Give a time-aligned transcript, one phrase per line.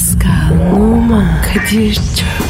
[0.00, 2.49] Pascal, Oman, Kadir çok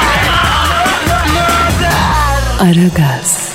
[2.61, 3.53] Aragaz,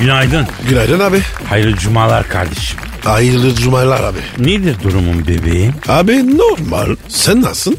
[0.00, 0.46] Günaydın.
[0.68, 1.20] Günaydın abi.
[1.48, 2.78] Hayırlı cumalar kardeşim.
[3.04, 4.18] Hayırlı cumalar abi.
[4.38, 5.72] Nedir durumun bebeğim?
[5.88, 6.96] Abi normal.
[7.08, 7.76] Sen nasılsın?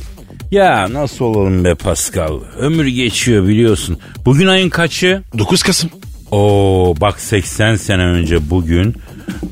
[0.52, 2.40] Ya nasıl olalım be Pascal?
[2.58, 4.00] Ömür geçiyor biliyorsun.
[4.26, 5.24] Bugün ayın kaçı?
[5.38, 5.90] 9 Kasım.
[6.32, 8.96] Oo bak 80 sene önce bugün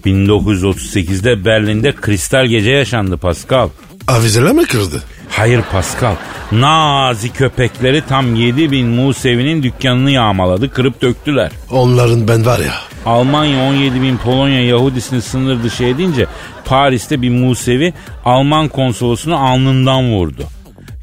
[0.05, 3.69] 1938'de Berlin'de kristal gece yaşandı Pascal.
[4.07, 5.03] Avizeler mi kırdı?
[5.29, 6.15] Hayır Pascal.
[6.51, 11.51] Nazi köpekleri tam 7000 Musevi'nin dükkanını yağmaladı, kırıp döktüler.
[11.71, 12.73] Onların ben var ya.
[13.05, 16.25] Almanya 17 bin Polonya Yahudisini sınır dışı edince
[16.65, 17.93] Paris'te bir Musevi
[18.25, 20.43] Alman konsolosunu alnından vurdu.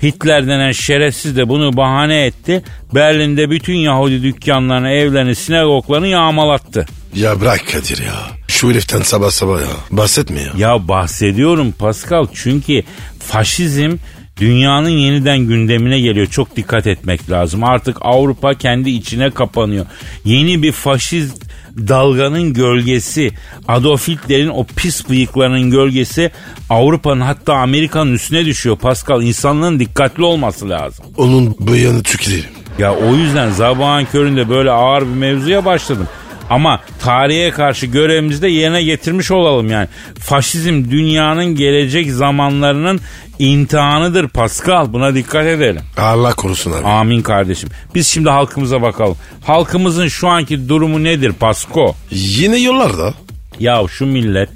[0.02, 2.62] Hitler denen şerefsiz de bunu bahane etti.
[2.94, 6.86] Berlin'de bütün Yahudi dükkanlarını, evlerini, sinagoglarını yağmalattı.
[7.14, 8.14] Ya bırak Kadir ya.
[8.48, 9.66] Şu heriften sabah sabah ya.
[9.90, 10.52] Bahsetme ya.
[10.56, 12.82] Ya bahsediyorum Pascal çünkü
[13.18, 13.96] faşizm
[14.36, 16.27] dünyanın yeniden gündemine geliyor.
[16.27, 17.64] Çok dikkat etmek lazım.
[17.64, 19.86] Artık Avrupa kendi içine kapanıyor.
[20.24, 21.44] Yeni bir faşist
[21.77, 23.30] dalganın gölgesi,
[23.68, 26.30] Adolf Hitler'in o pis bıyıklarının gölgesi
[26.70, 28.77] Avrupa'nın hatta Amerika'nın üstüne düşüyor.
[28.78, 31.05] Pascal insanlığın dikkatli olması lazım.
[31.16, 32.46] Onun bıyığını tüküreyim.
[32.78, 36.08] Ya o yüzden sabahın köründe böyle ağır bir mevzuya başladım.
[36.50, 39.88] Ama tarihe karşı görevimizi de yerine getirmiş olalım yani.
[40.18, 43.00] Faşizm dünyanın gelecek zamanlarının
[43.38, 44.92] imtihanıdır Pascal.
[44.92, 45.82] Buna dikkat edelim.
[45.96, 46.86] Allah korusun abi.
[46.86, 47.68] Amin kardeşim.
[47.94, 49.16] Biz şimdi halkımıza bakalım.
[49.44, 51.94] Halkımızın şu anki durumu nedir Pasko?
[52.10, 53.14] Yine yollarda.
[53.60, 54.48] Ya şu millet,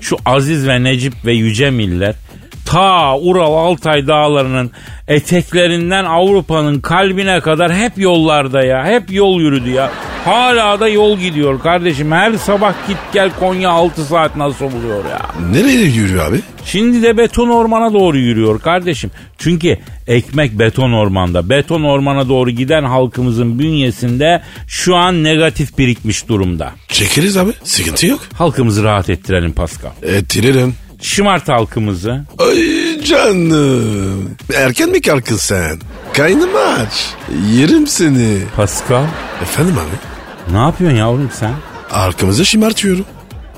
[0.00, 2.25] şu aziz ve necip ve yüce millet
[2.66, 4.70] ta Ural Altay dağlarının
[5.08, 8.84] eteklerinden Avrupa'nın kalbine kadar hep yollarda ya.
[8.86, 9.90] Hep yol yürüdü ya.
[10.24, 12.12] Hala da yol gidiyor kardeşim.
[12.12, 15.20] Her sabah git gel Konya 6 saat nasıl oluyor ya.
[15.52, 16.40] Nereye yürüyor abi?
[16.64, 19.10] Şimdi de beton ormana doğru yürüyor kardeşim.
[19.38, 21.50] Çünkü ekmek beton ormanda.
[21.50, 26.72] Beton ormana doğru giden halkımızın bünyesinde şu an negatif birikmiş durumda.
[26.88, 27.50] Çekeriz abi.
[27.64, 28.20] Sıkıntı yok.
[28.34, 29.90] Halkımızı rahat ettirelim Pascal.
[30.02, 30.74] Ettiririm.
[31.00, 32.24] Şımart halkımızı.
[32.38, 34.30] Ay canım.
[34.54, 35.78] Erken mi kalkın sen?
[36.12, 37.14] Kaynım aç.
[37.52, 38.38] Yerim seni.
[38.56, 39.04] Pascal
[39.42, 40.54] Efendim abi?
[40.56, 41.52] ne yapıyorsun yavrum sen?
[41.90, 43.04] Arkamızı şımartıyorum.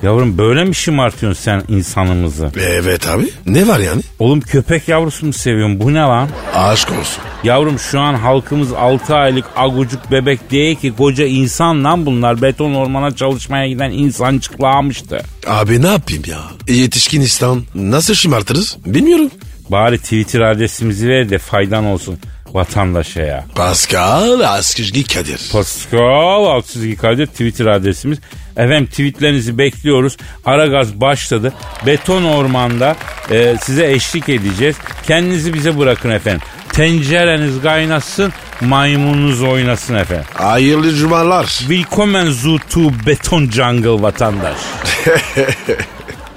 [0.03, 2.51] Yavrum böyle mi şımartıyorsun sen insanımızı?
[2.61, 3.29] Evet abi.
[3.47, 4.03] Ne var yani?
[4.19, 5.81] Oğlum köpek yavrusu mu seviyorsun?
[5.81, 6.29] Bu ne lan?
[6.55, 7.23] Aşk olsun.
[7.45, 12.43] Yavrum şu an halkımız 6 aylık agucuk bebek değil ki koca insan lan bunlar.
[12.43, 15.21] Beton ormana çalışmaya giden insancıklamıştı.
[15.47, 16.41] Abi ne yapayım ya?
[16.75, 18.77] Yetişkin İslam nasıl şımartırız?
[18.87, 19.31] Bilmiyorum.
[19.71, 22.19] Bari Twitter adresimizi ver de faydan olsun
[22.55, 23.45] vatandaşa ya.
[23.55, 25.41] Pascal Askışgi Kadir.
[25.53, 28.19] Pascal Altçizgi Kadir Twitter adresimiz.
[28.57, 30.17] Efendim tweetlerinizi bekliyoruz.
[30.45, 31.53] Aragaz başladı.
[31.87, 32.97] Beton ormanda
[33.31, 34.77] e, size eşlik edeceğiz.
[35.07, 36.41] Kendinizi bize bırakın efendim.
[36.73, 40.27] Tencereniz kaynasın, maymununuz oynasın efendim.
[40.35, 41.47] Hayırlı cumalar.
[41.47, 44.57] Willkommen zu to Beton Jungle vatandaş.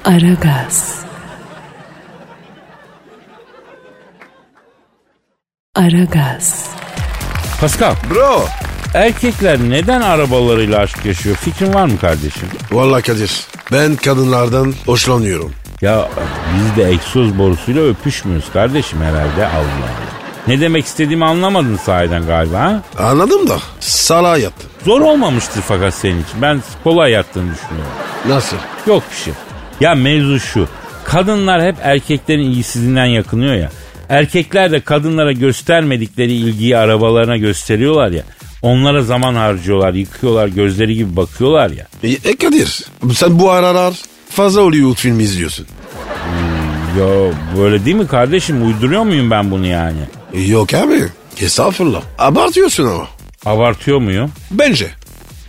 [0.06, 1.02] Aragaz.
[5.76, 6.70] Aragaz,
[7.62, 8.46] Pascal, Bro.
[8.94, 11.36] erkekler neden arabalarıyla aşk yaşıyor?
[11.36, 12.48] Fikrin var mı kardeşim?
[12.72, 13.32] Vallahi Kadir.
[13.72, 15.54] Ben kadınlardan hoşlanıyorum.
[15.82, 16.10] Ya
[16.56, 19.92] biz de egzoz borusuyla öpüşmüyoruz kardeşim herhalde Allah Allah.
[20.48, 22.82] Ne demek istediğimi anlamadın sahiden galiba ha?
[23.00, 23.58] Anladım da.
[23.80, 24.70] Sala yattım.
[24.86, 26.42] Zor olmamıştır fakat senin için.
[26.42, 27.92] Ben kolay yattığını düşünüyorum.
[28.28, 28.58] Nasıl?
[28.88, 29.34] Yok bir şey.
[29.80, 30.68] Ya mevzu şu.
[31.04, 33.70] Kadınlar hep erkeklerin ilgisizliğinden yakınıyor ya.
[34.12, 38.24] Erkekler de kadınlara göstermedikleri ilgiyi arabalarına gösteriyorlar ya.
[38.62, 41.88] Onlara zaman harcıyorlar, yıkıyorlar, gözleri gibi bakıyorlar ya.
[42.04, 42.86] E, e Kadir.
[43.14, 43.94] Sen bu aralar
[44.30, 45.68] fazla Hollywood filmi izliyorsun.
[47.00, 47.08] Ya
[47.58, 48.68] böyle değil mi kardeşim?
[48.68, 50.00] Uyduruyor muyum ben bunu yani?
[50.34, 51.04] E, yok abi.
[51.42, 52.02] Estağfurullah.
[52.20, 53.08] Abartıyorsun ama.
[53.46, 54.32] Abartıyor muyum?
[54.52, 54.88] Bence.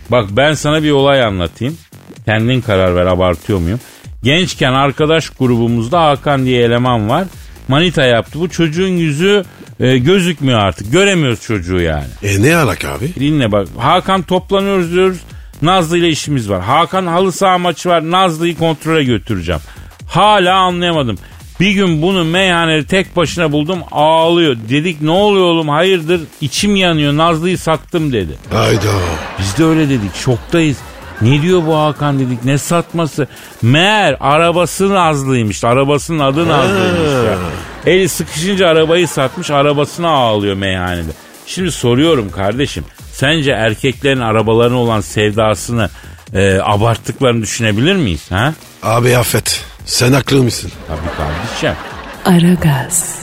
[0.09, 1.77] Bak ben sana bir olay anlatayım.
[2.25, 3.79] Kendin karar ver abartıyor muyum?
[4.23, 7.27] Gençken arkadaş grubumuzda Hakan diye eleman var.
[7.67, 8.39] Manita yaptı.
[8.39, 9.43] Bu çocuğun yüzü
[9.79, 10.91] e, gözükmüyor artık.
[10.91, 12.05] Göremiyoruz çocuğu yani.
[12.23, 13.15] E ne alaka abi?
[13.19, 13.67] Dinle bak.
[13.77, 15.17] Hakan toplanıyoruz diyoruz.
[15.61, 16.61] Nazlı ile işimiz var.
[16.61, 18.11] Hakan halı saha maçı var.
[18.11, 19.61] Nazlı'yı kontrole götüreceğim.
[20.07, 21.17] Hala anlayamadım.
[21.59, 24.57] Bir gün bunu meyhanede tek başına buldum ağlıyor.
[24.69, 28.31] Dedik ne oluyor oğlum hayırdır içim yanıyor Nazlı'yı sattım dedi.
[28.53, 28.91] Hayda.
[29.39, 30.77] Biz de öyle dedik şoktayız.
[31.21, 33.27] Ne diyor bu Hakan dedik ne satması?
[33.61, 35.63] Meğer arabası Nazlı'ymış.
[35.63, 37.37] Arabasının adı Nazlı'ymış ya.
[37.85, 41.11] Eli sıkışınca arabayı satmış arabasına ağlıyor meyhanede.
[41.45, 42.85] Şimdi soruyorum kardeşim.
[43.11, 45.89] Sence erkeklerin arabalarına olan sevdasını
[46.33, 48.31] e, abarttıklarını düşünebilir miyiz?
[48.31, 48.53] Ha?
[48.83, 49.65] Abi affet.
[49.85, 50.71] Sen haklı mısın?
[50.87, 51.83] Tabii kardeşim.
[52.25, 53.15] Aragaz.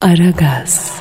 [0.00, 0.92] Aragaz.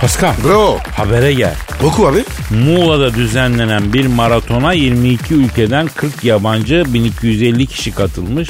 [0.00, 0.78] Pascal Bro.
[0.96, 1.54] habere gel.
[1.84, 2.24] Oku abi.
[2.50, 8.48] Muğla'da düzenlenen bir maratona 22 ülkeden 40 yabancı 1250 kişi katılmış.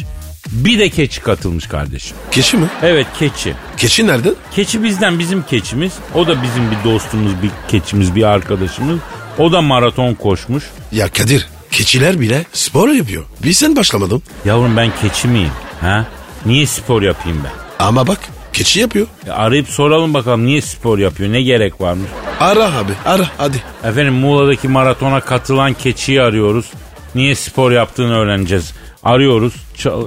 [0.50, 2.16] Bir de keçi katılmış kardeşim.
[2.30, 2.66] Keçi mi?
[2.82, 3.54] Evet keçi.
[3.76, 4.34] Keçi nereden?
[4.54, 5.92] Keçi bizden bizim keçimiz.
[6.14, 8.98] O da bizim bir dostumuz, bir keçimiz, bir arkadaşımız.
[9.38, 10.64] O da maraton koşmuş.
[10.92, 13.24] Ya Kadir keçiler bile spor yapıyor.
[13.42, 14.22] Bir sen başlamadın.
[14.44, 15.50] Yavrum ben keçi miyim?
[15.80, 16.06] Ha?
[16.46, 17.84] Niye spor yapayım ben?
[17.86, 18.18] Ama bak
[18.52, 19.06] keçi yapıyor.
[19.26, 21.32] E, arayıp soralım bakalım niye spor yapıyor?
[21.32, 22.10] Ne gerek varmış?
[22.40, 23.62] Ara abi ara hadi.
[23.84, 26.66] Efendim Muğla'daki maratona katılan keçiyi arıyoruz.
[27.14, 28.72] Niye spor yaptığını öğreneceğiz.
[29.02, 29.54] Arıyoruz.
[29.78, 30.06] Çal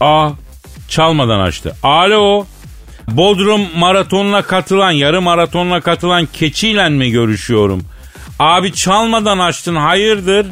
[0.00, 0.30] Aa
[0.88, 1.76] çalmadan açtı.
[1.82, 2.46] Alo.
[3.08, 7.82] Bodrum maratonuna katılan, yarı maratonuna katılan keçiyle mi görüşüyorum?
[8.38, 10.46] Abi çalmadan açtın hayırdır?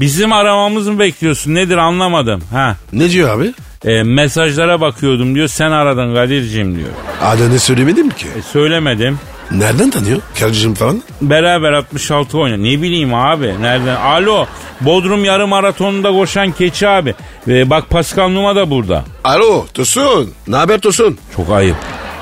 [0.00, 2.42] Bizim aramamızı mı bekliyorsun nedir anlamadım.
[2.52, 2.76] Ha.
[2.92, 3.52] Ne diyor abi?
[3.84, 6.88] E, mesajlara bakıyordum diyor sen aradın Kadir'cim diyor.
[7.22, 8.26] Adını söylemedim ki.
[8.38, 9.18] E, söylemedim.
[9.50, 10.20] Nereden tanıyor?
[10.40, 11.02] Karıcığım falan.
[11.22, 12.58] Beraber 66 oynuyor.
[12.58, 13.54] Ne bileyim abi.
[13.60, 13.96] Nereden?
[13.96, 14.46] Alo.
[14.80, 17.14] Bodrum yarı maratonunda koşan keçi abi.
[17.48, 19.04] Ee, bak Pascal Numa da burada.
[19.24, 20.30] Alo Tosun.
[20.48, 21.18] Ne haber Tosun?
[21.36, 21.76] Çok ayıp.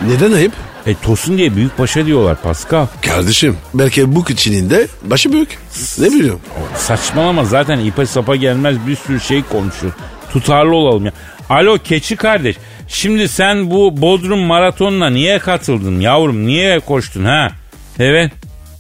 [0.09, 0.53] Neden ayıp?
[0.87, 2.87] E Tosun diye büyük başa diyorlar Pascal.
[3.07, 5.59] Kardeşim belki bu keçinin de başı büyük.
[5.99, 6.41] Ne biliyorum.
[6.77, 9.93] Saçmalama zaten ipe sapa gelmez bir sürü şey konuşuyor.
[10.33, 11.13] Tutarlı olalım ya.
[11.51, 12.57] Alo keçi kardeş.
[12.89, 16.47] Şimdi sen bu Bodrum maratonuna niye katıldın yavrum?
[16.47, 17.51] Niye koştun ha?
[17.99, 18.33] Evet.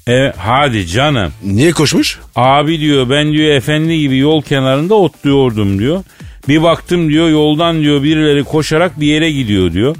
[0.06, 1.32] Evet hadi canım.
[1.44, 2.18] Niye koşmuş?
[2.36, 6.04] Abi diyor ben diyor efendi gibi yol kenarında otluyordum diyor.
[6.48, 9.96] Bir baktım diyor yoldan diyor birileri koşarak bir yere gidiyor diyor.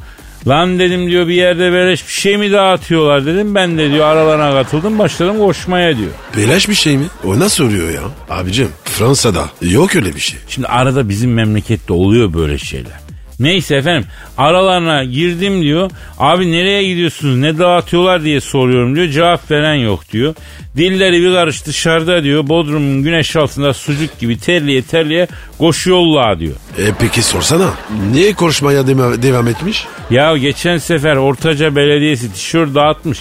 [0.49, 3.55] Lan dedim diyor bir yerde beleş bir şey mi dağıtıyorlar dedim.
[3.55, 6.11] Ben de diyor aralarına katıldım başladım koşmaya diyor.
[6.37, 7.05] Beleş bir şey mi?
[7.25, 8.01] O nasıl oluyor ya?
[8.31, 10.39] Abicim Fransa'da yok öyle bir şey.
[10.49, 13.06] Şimdi arada bizim memlekette oluyor böyle şeyler.
[13.41, 15.91] Neyse efendim aralarına girdim diyor.
[16.19, 19.09] Abi nereye gidiyorsunuz ne dağıtıyorlar diye soruyorum diyor.
[19.09, 20.35] Cevap veren yok diyor.
[20.77, 22.49] Dilleri bir karış dışarıda diyor.
[22.49, 25.29] Bodrum'un güneş altında sucuk gibi terliye terliye
[25.59, 26.55] koşuyorlar diyor.
[26.79, 27.71] E peki sorsana.
[28.13, 28.87] Niye koşmaya
[29.23, 29.87] devam etmiş?
[30.11, 33.19] Ya geçen sefer Ortaca Belediyesi tişört dağıtmış.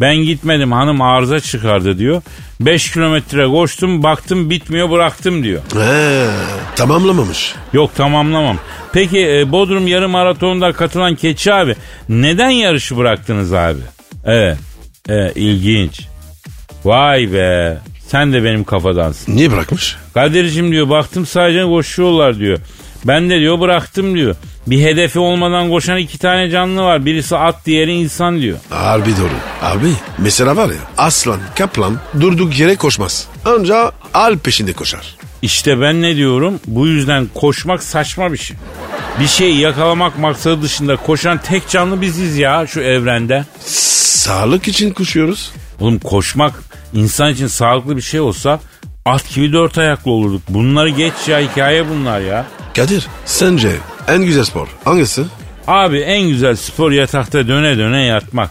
[0.00, 2.22] Ben gitmedim hanım arıza çıkardı diyor.
[2.60, 5.62] 5 kilometre koştum baktım bitmiyor bıraktım diyor.
[5.74, 6.26] He,
[6.76, 7.54] tamamlamamış.
[7.72, 8.58] Yok tamamlamam.
[8.92, 11.76] Peki e, Bodrum yarım maratonunda katılan Keçi abi
[12.08, 13.80] neden yarışı bıraktınız abi?
[14.24, 14.58] Evet.
[15.08, 16.00] Evet ilginç.
[16.84, 17.78] Vay be.
[18.08, 19.36] Sen de benim kafadansın.
[19.36, 19.96] Niye bırakmış?
[20.14, 22.58] Kadir'cim diyor baktım sadece koşuyorlar diyor.
[23.04, 24.36] Ben de diyor bıraktım diyor.
[24.66, 27.06] Bir hedefi olmadan koşan iki tane canlı var.
[27.06, 28.58] Birisi at diğeri insan diyor.
[28.70, 29.28] Harbi doğru.
[29.62, 33.28] Abi mesela var ya aslan kaplan durduk yere koşmaz.
[33.44, 35.16] Anca al peşinde koşar.
[35.42, 36.60] İşte ben ne diyorum?
[36.66, 38.56] Bu yüzden koşmak saçma bir şey.
[39.20, 43.44] Bir şeyi yakalamak maksadı dışında koşan tek canlı biziz ya şu evrende.
[43.66, 45.52] Sağlık için koşuyoruz.
[45.80, 46.54] Oğlum koşmak
[46.94, 48.60] insan için sağlıklı bir şey olsa
[49.04, 50.42] at gibi dört ayaklı olurduk.
[50.48, 52.46] Bunları geç ya hikaye bunlar ya.
[52.76, 53.72] Kadir sence
[54.08, 55.22] en güzel spor hangisi?
[55.66, 58.50] Abi en güzel spor yatakta döne döne yatmak.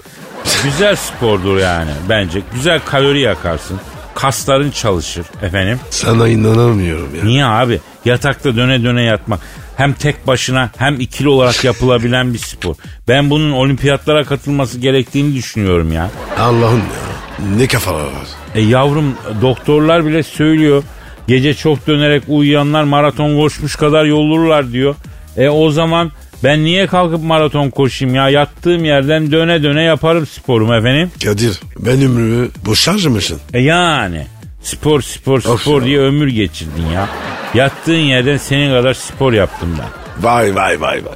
[0.64, 2.42] Güzel spordur yani bence.
[2.54, 3.80] Güzel kalori yakarsın.
[4.16, 5.80] Kasların çalışır efendim.
[5.90, 7.24] Sana inanamıyorum ya.
[7.24, 7.80] Niye abi?
[8.06, 9.40] Yatakta döne döne yatmak.
[9.78, 12.76] Hem tek başına hem ikili olarak yapılabilen bir spor.
[13.08, 16.10] Ben bunun olimpiyatlara katılması gerektiğini düşünüyorum ya.
[16.40, 17.16] Allah'ım ya.
[17.58, 18.28] Ne kafalar var.
[18.56, 20.84] E yavrum doktorlar bile söylüyor.
[21.28, 24.96] Gece çok dönerek uyuyanlar maraton koşmuş kadar yolurlar diyor.
[25.38, 26.12] E o zaman
[26.44, 28.30] ben niye kalkıp maraton koşayım ya?
[28.30, 31.12] Yattığım yerden döne döne yaparım sporumu efendim.
[31.24, 33.39] Kadir ben ömrümü boş harcamışsın.
[33.54, 34.25] E yani
[34.62, 35.88] spor spor Of spor ya.
[35.88, 37.10] diye ömür geçirdin ya.
[37.54, 40.24] Yattığın yerden senin kadar spor yaptım ben.
[40.24, 41.15] Vay vay vay vay.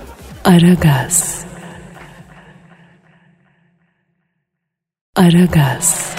[0.55, 1.39] Aragaz.
[5.15, 6.15] Aragaz.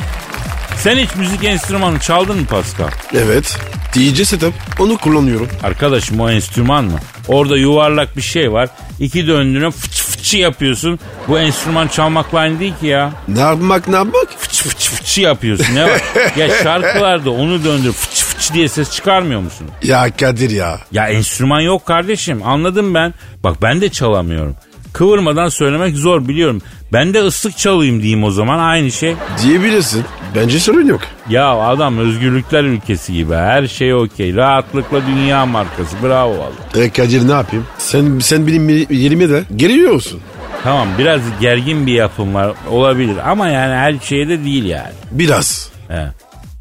[0.82, 2.88] Sen hiç müzik enstrümanı çaldın mı Pascal?
[3.14, 3.58] Evet.
[3.94, 5.48] DJ setup onu kullanıyorum.
[5.62, 6.98] Arkadaşım o enstrüman mı?
[7.28, 8.68] Orada yuvarlak bir şey var.
[9.00, 10.98] İki döndüğüne fıç fıçı yapıyorsun.
[11.28, 13.12] Bu enstrüman çalmakla aynı değil ki ya.
[13.28, 14.28] Ne yapmak ne yapmak?
[14.38, 15.74] Fıç fıç fıçı yapıyorsun.
[15.74, 16.02] Ne var?
[16.36, 19.66] ya şarkılarda onu döndür fıç fıç diye ses çıkarmıyor musun?
[19.82, 20.78] Ya Kadir ya.
[20.92, 23.14] Ya enstrüman yok kardeşim anladım ben.
[23.44, 24.56] Bak ben de çalamıyorum.
[24.92, 26.62] Kıvırmadan söylemek zor biliyorum.
[26.92, 29.14] Ben de ıslık çalayım diyeyim o zaman aynı şey.
[29.42, 30.04] Diyebilirsin.
[30.36, 31.00] Bence sorun yok.
[31.28, 34.34] Ya adam özgürlükler ülkesi gibi her şey okey.
[34.36, 36.84] Rahatlıkla dünya markası bravo vallahi.
[36.86, 37.66] E Kadir ne yapayım?
[37.78, 40.20] Sen sen benim yerime de geliyor musun?
[40.64, 44.92] Tamam biraz gergin bir yapım var olabilir ama yani her şeye de değil yani.
[45.10, 45.70] Biraz.
[45.88, 46.06] He.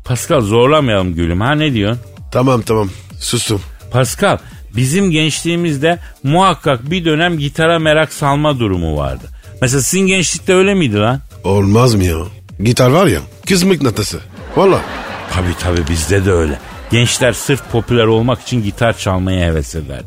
[0.05, 2.01] Pascal zorlamayalım gülüm ha ne diyorsun?
[2.31, 3.61] Tamam tamam sustum.
[3.91, 4.38] Pascal
[4.75, 9.23] bizim gençliğimizde muhakkak bir dönem gitara merak salma durumu vardı.
[9.61, 11.19] Mesela sizin gençlikte öyle miydi lan?
[11.43, 12.15] Olmaz mı ya?
[12.63, 13.19] Gitar var ya
[13.50, 14.20] kız mıknatısı.
[14.56, 14.82] Valla.
[15.34, 16.60] Tabii tabii bizde de öyle.
[16.91, 20.06] Gençler sırf popüler olmak için gitar çalmaya heves ederdi.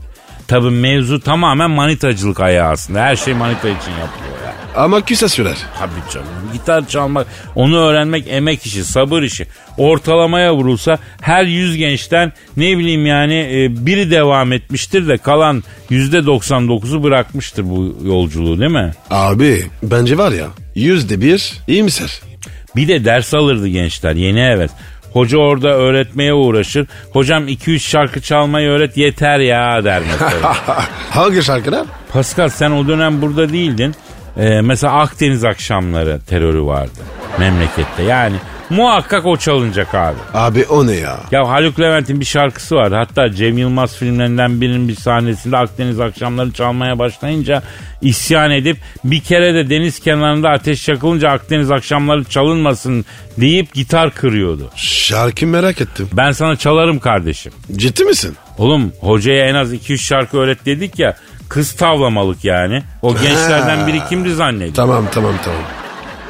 [0.49, 3.01] Tabii mevzu tamamen manitacılık ayağı aslında.
[3.01, 4.55] Her şey manita için yapılıyor ya.
[4.77, 5.57] Ama kısa sürer.
[5.79, 6.27] Tabii canım.
[6.53, 9.47] Gitar çalmak, onu öğrenmek emek işi, sabır işi.
[9.79, 16.19] Ortalamaya vurulsa her yüz gençten ne bileyim yani e, biri devam etmiştir de kalan yüzde
[16.19, 18.93] 99'u bırakmıştır bu yolculuğu değil mi?
[19.11, 22.32] Abi bence var ya yüzde bir iyimser.
[22.77, 24.71] Bir de ders alırdı gençler yeni evet.
[25.13, 26.87] Hoca orada öğretmeye uğraşır.
[27.13, 30.57] Hocam 2-3 şarkı çalmayı öğret yeter ya der mesela.
[31.11, 31.87] Hangi şarkılar?
[32.13, 33.95] Pascal sen o dönem burada değildin.
[34.37, 37.01] Ee, mesela Akdeniz akşamları terörü vardı
[37.39, 38.03] memlekette.
[38.03, 38.37] Yani
[38.73, 40.17] muhakkak o çalınacak abi.
[40.35, 41.21] Abi o ne ya?
[41.31, 42.95] Ya Haluk Levent'in bir şarkısı vardı.
[42.95, 47.63] Hatta Cem Yılmaz filmlerinden birinin bir sahnesinde Akdeniz akşamları çalmaya başlayınca
[48.01, 53.05] isyan edip bir kere de deniz kenarında ateş yakılınca Akdeniz akşamları çalınmasın
[53.41, 54.71] deyip gitar kırıyordu.
[54.77, 56.09] Şarkı merak ettim.
[56.13, 57.53] Ben sana çalarım kardeşim.
[57.77, 58.37] Ciddi misin?
[58.59, 61.17] Oğlum hocaya en az 2-3 şarkı öğret dedik ya.
[61.49, 62.83] Kız tavlamalık yani.
[63.03, 64.75] O gençlerden biri kimdi zannediyor?
[64.75, 65.61] Tamam tamam tamam.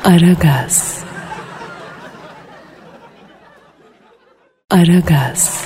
[0.05, 1.02] Aragaz.
[4.73, 5.65] Aragaz.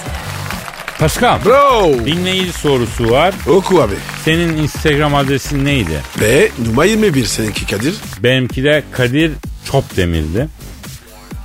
[0.98, 1.38] Pascal.
[1.44, 1.92] Bro.
[2.06, 3.34] Dinleyici sorusu var.
[3.48, 3.94] Oku abi.
[4.24, 6.02] Senin Instagram adresin neydi?
[6.20, 7.94] Ve numara 21 seninki Kadir.
[8.22, 9.32] Benimki de Kadir
[9.70, 10.48] Çopdemir'di.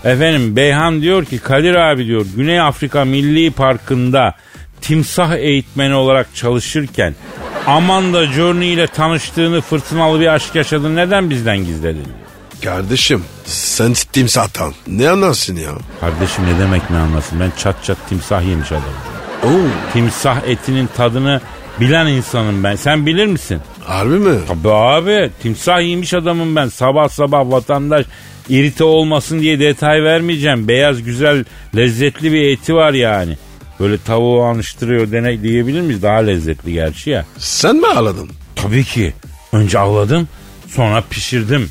[0.03, 4.35] Efendim Beyhan diyor ki Kadir abi diyor Güney Afrika Milli Parkı'nda
[4.81, 7.15] timsah eğitmeni olarak çalışırken
[7.67, 12.07] Amanda Journey ile tanıştığını fırtınalı bir aşk yaşadın neden bizden gizledin?
[12.63, 14.73] Kardeşim sen timsahtan.
[14.87, 15.71] Ne anlarsın ya?
[15.99, 18.85] Kardeşim ne demek ne anlasın ben çat çat timsah yemiş adamım.
[19.43, 19.67] Oo.
[19.93, 21.41] Timsah etinin tadını
[21.79, 23.59] bilen insanım ben sen bilir misin?
[23.83, 24.39] Harbi mi?
[24.47, 28.05] Tabii abi timsah yemiş adamım ben sabah sabah vatandaş
[28.49, 30.67] irite olmasın diye detay vermeyeceğim.
[30.67, 33.37] Beyaz güzel lezzetli bir eti var yani.
[33.79, 36.03] Böyle tavuğu anıştırıyor dene diyebilir miyiz?
[36.03, 37.25] Daha lezzetli gerçi ya.
[37.37, 38.29] Sen mi ağladın?
[38.55, 39.13] Tabii ki.
[39.53, 40.27] Önce avladım
[40.67, 41.69] sonra pişirdim.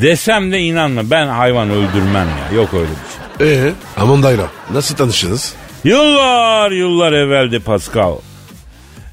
[0.00, 2.56] Desem de inanma ben hayvan öldürmem ya.
[2.56, 3.66] Yok öyle bir şey.
[3.68, 5.54] Ee, Amanda'yla nasıl tanıştınız?
[5.84, 8.16] Yıllar yıllar evveldi Pascal.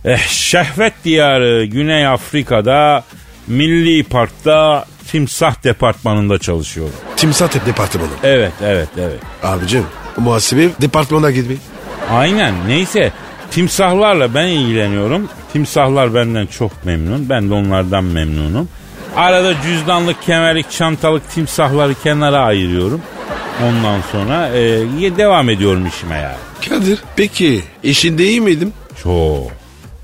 [0.05, 3.03] Eh, şehvet diyarı Güney Afrika'da
[3.47, 6.93] Milli Park'ta timsah departmanında çalışıyorum.
[7.17, 8.07] Timsah departmanı.
[8.23, 9.19] Evet evet evet.
[9.43, 9.85] Abicim
[10.17, 11.61] muhasebe departmanına gitmeyin.
[12.11, 13.11] Aynen neyse
[13.51, 15.29] timsahlarla ben ilgileniyorum.
[15.53, 17.29] Timsahlar benden çok memnun.
[17.29, 18.69] Ben de onlardan memnunum.
[19.15, 23.01] Arada cüzdanlık, kemerlik, çantalık timsahları kenara ayırıyorum.
[23.63, 26.35] Ondan sonra e, devam ediyorum işime ya.
[26.69, 28.73] Kadir peki işinde iyi miydim?
[29.03, 29.51] Çok.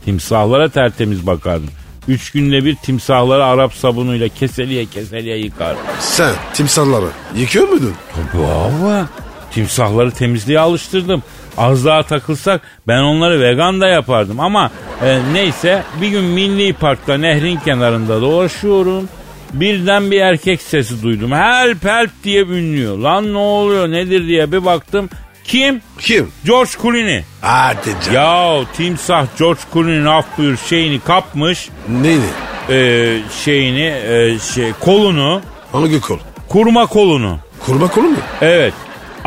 [0.05, 1.69] Timsahlara tertemiz bakardım.
[2.07, 5.81] Üç günde bir timsahları Arap sabunuyla keseliye keseliye yıkardım.
[5.99, 7.93] Sen timsahları yıkıyor muydun?
[8.15, 9.05] Tabii abi.
[9.51, 11.23] Timsahları temizliğe alıştırdım.
[11.57, 14.71] Az daha takılsak ben onları vegan da yapardım ama
[15.05, 19.09] e, neyse bir gün Milli Park'ta nehrin kenarında dolaşıyorum.
[19.53, 21.31] Birden bir erkek sesi duydum.
[21.31, 22.97] Help help diye ünlüyor.
[22.97, 25.09] Lan ne oluyor nedir diye bir baktım.
[25.43, 25.81] Kim?
[25.99, 26.31] Kim?
[26.45, 27.23] George Clooney.
[27.41, 28.13] Hadi canım.
[28.15, 31.69] Ya timsah George Clooney'nin af buyur şeyini kapmış.
[32.01, 32.21] Neydi?
[32.69, 35.41] e, şeyini e, şey kolunu
[35.71, 36.17] Hangi kol?
[36.47, 37.37] kurma kolunu.
[37.65, 38.17] Kurma kolu mu?
[38.41, 38.73] Evet.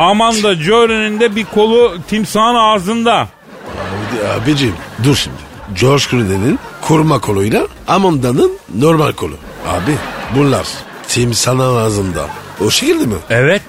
[0.03, 3.15] Amanda Jory'nin de bir kolu timsahın ağzında.
[3.17, 5.37] Abi, abicim dur şimdi.
[5.81, 9.33] George Clooney'nin kurma koluyla Amanda'nın normal kolu.
[9.67, 9.95] Abi
[10.35, 10.67] bunlar
[11.07, 12.25] timsahın ağzında.
[12.65, 13.15] O şekilde mi?
[13.29, 13.61] Evet.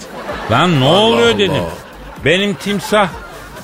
[0.50, 1.38] Lan ne oluyor Allah.
[1.38, 1.62] dedim.
[2.24, 3.08] Benim timsah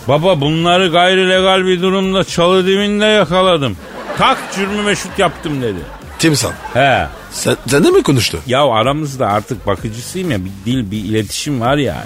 [0.08, 3.76] baba bunları gayri legal bir durumda çalı dibinde yakaladım.
[4.18, 5.78] Tak cürmü meşhut yaptım dedi.
[6.18, 6.50] Timsah.
[6.74, 7.06] He.
[7.30, 8.40] Sen, sen de mi konuştun?
[8.46, 12.04] Ya aramızda artık bakıcısıyım ya bir dil bir iletişim var yani.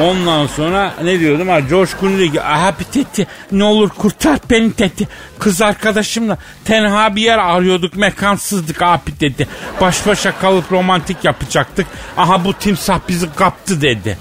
[0.00, 4.72] Ondan sonra ne diyordum ha Clooney diyor ki aha bir tetti ne olur kurtar beni
[4.72, 5.08] tetti.
[5.38, 9.48] Kız arkadaşımla tenha bir yer arıyorduk mekansızdık abi dedi.
[9.80, 11.86] Baş başa kalıp romantik yapacaktık.
[12.16, 14.18] Aha bu timsah bizi kaptı dedi.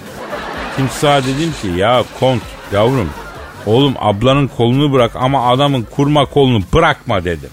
[0.77, 3.09] Timsah dedim ki ya kont Yavrum
[3.65, 7.49] oğlum ablanın kolunu bırak ama adamın kurma kolunu bırakma dedim.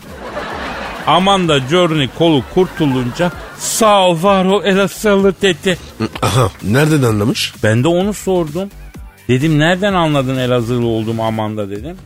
[1.06, 5.78] Aman da Journey kolu kurtulunca sağ var ol Elazığlı dedi.
[6.23, 7.52] Aha nereden anlamış?
[7.62, 8.71] Ben de onu sordum.
[9.28, 11.97] Dedim nereden anladın Elazığlı olduğumu Amanda dedim.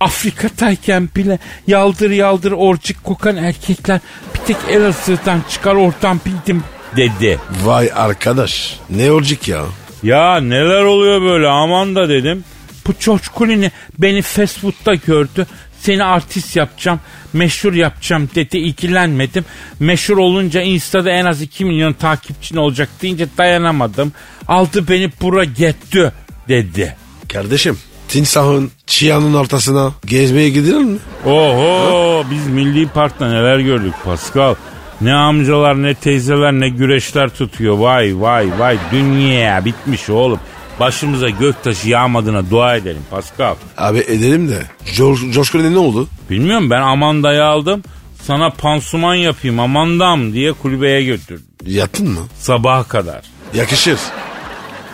[0.00, 4.00] Afrika'dayken bile yaldır yaldır orcik kokan erkekler
[4.34, 6.62] bir tek Elazığ'dan çıkar oradan bildim
[6.96, 7.38] dedi.
[7.64, 9.62] Vay arkadaş ne olacak ya?
[10.02, 12.44] Ya neler oluyor böyle aman da dedim.
[12.86, 15.46] Bu George Clooney beni fast food'da gördü.
[15.86, 17.00] Seni artist yapacağım,
[17.32, 18.58] meşhur yapacağım dedi.
[18.58, 19.44] İlgilenmedim.
[19.80, 24.12] Meşhur olunca Insta'da en az 2 milyon takipçin olacak deyince dayanamadım.
[24.48, 26.12] Aldı beni bura getti
[26.48, 26.96] dedi.
[27.32, 27.78] Kardeşim
[28.08, 30.98] timsahın çiyanın ortasına gezmeye gidilir mi?
[31.26, 34.54] Oho biz Milli Park'ta neler gördük Pascal.
[35.00, 37.78] Ne amcalar ne teyzeler ne güreşler tutuyor.
[37.78, 40.40] Vay vay vay dünya bitmiş oğlum.
[40.80, 43.54] Başımıza göktaşı yağmadığına dua edelim Pascal.
[43.76, 44.62] Abi edelim de
[44.96, 46.08] George Clooney ne oldu?
[46.30, 47.82] Bilmiyorum ben Amanda'yı aldım.
[48.22, 51.46] Sana pansuman yapayım Amandam diye kulübeye götürdüm.
[51.66, 52.20] Yattın mı?
[52.38, 53.22] Sabaha kadar.
[53.54, 53.98] Yakışır.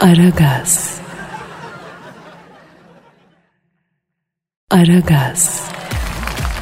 [0.01, 0.95] Aragaz.
[4.71, 5.63] Aragaz.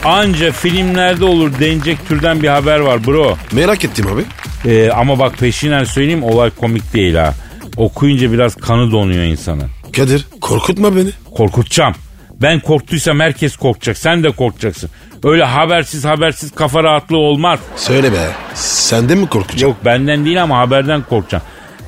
[0.05, 3.37] Anca filmlerde olur denecek türden bir haber var bro.
[3.53, 4.25] Merak ettim abi.
[4.71, 7.35] Ee, ama bak peşinden söyleyeyim olay komik değil ha.
[7.77, 9.69] Okuyunca biraz kanı donuyor insanın.
[9.97, 11.11] Kadir korkutma beni.
[11.37, 11.95] Korkutacağım.
[12.43, 13.99] Ben korktuysam herkes korkacak.
[13.99, 14.91] Sen de korkacaksın.
[15.25, 17.61] Öyle habersiz habersiz kafa rahatlığı olmaz.
[17.77, 18.29] Söyle be.
[18.55, 19.67] Sen de mi korkacaksın?
[19.67, 21.45] Yok benden değil ama haberden korkacağım.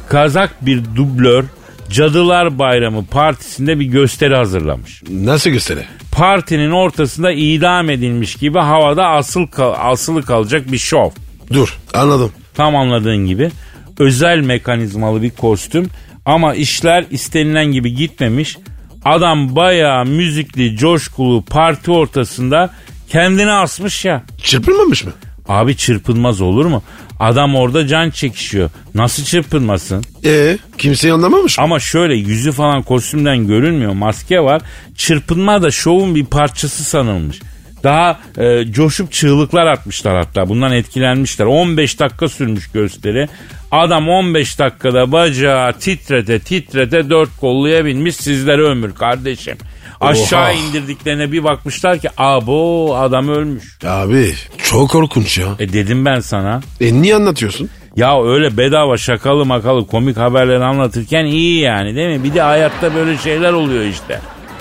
[0.08, 1.44] Kazak bir dublör
[1.90, 5.02] Cadılar Bayramı partisinde bir gösteri hazırlamış.
[5.10, 5.84] Nasıl gösteri?
[6.12, 11.10] Partinin ortasında idam edilmiş gibi havada asıl kal- asılı kalacak bir şov.
[11.52, 12.32] Dur anladım.
[12.54, 13.50] Tam anladığın gibi
[13.98, 15.86] özel mekanizmalı bir kostüm
[16.26, 18.56] ama işler istenilen gibi gitmemiş.
[19.04, 22.70] Adam bayağı müzikli, coşkulu parti ortasında
[23.08, 24.22] kendini asmış ya.
[24.42, 25.12] Çırpılmamış mı?
[25.48, 26.82] Abi çırpınmaz olur mu?
[27.20, 28.70] Adam orada can çekişiyor.
[28.94, 30.04] Nasıl çırpınmasın?
[30.24, 31.64] Ee, kimseyi anlamamış mı?
[31.64, 33.92] Ama şöyle yüzü falan kostümden görünmüyor.
[33.92, 34.62] Maske var.
[34.96, 37.40] Çırpınma da şovun bir parçası sanılmış.
[37.84, 40.48] Daha e, coşup çığlıklar atmışlar hatta.
[40.48, 41.46] Bundan etkilenmişler.
[41.46, 43.28] 15 dakika sürmüş gösteri.
[43.70, 49.56] Adam 15 dakikada bacağı titrete titrete dört kolluya binmiş sizlere ömür kardeşim.
[50.00, 50.52] Aşağı Oha.
[50.52, 53.78] indirdiklerine bir bakmışlar ki abo adam ölmüş.
[53.86, 55.46] Abi çok korkunç ya.
[55.58, 56.60] E dedim ben sana.
[56.80, 57.70] E niye anlatıyorsun?
[57.96, 62.24] Ya öyle bedava şakalı makalı komik haberleri anlatırken iyi yani değil mi?
[62.24, 64.20] Bir de hayatta böyle şeyler oluyor işte.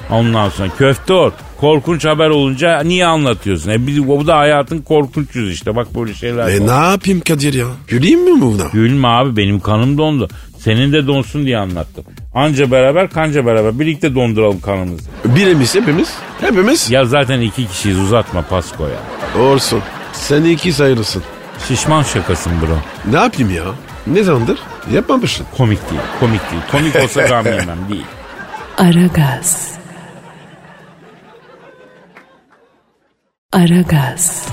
[0.09, 1.31] Ondan sonra köfte ol.
[1.61, 3.71] Korkunç haber olunca niye anlatıyorsun?
[3.71, 5.75] E bir, bu da hayatın korkunç yüzü işte.
[5.75, 6.47] Bak böyle şeyler.
[6.47, 6.67] E var.
[6.67, 7.65] ne yapayım Kadir ya?
[7.87, 8.63] Güleyim mi buna?
[8.73, 10.27] Gülme abi benim kanım dondu.
[10.59, 12.03] Senin de donsun diye anlattım.
[12.33, 15.09] Anca beraber kanca beraber birlikte donduralım kanımızı.
[15.25, 16.13] Birimiz hepimiz.
[16.41, 16.91] Hepimiz.
[16.91, 19.41] Ya zaten iki kişiyiz uzatma Pasko ya.
[19.43, 19.79] Olsun.
[20.13, 21.23] Sen iki sayılırsın.
[21.67, 22.77] Şişman şakasın bro.
[23.13, 23.63] Ne yapayım ya?
[24.07, 24.59] Ne zamandır?
[24.93, 25.45] Yapmamışsın.
[25.57, 26.61] Komik değil komik değil.
[26.71, 28.05] Komik olsa gam yemem değil.
[28.77, 29.80] Aragaz.
[33.51, 34.45] Aragaz.